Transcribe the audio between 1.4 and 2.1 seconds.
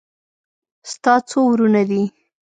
ورونه دي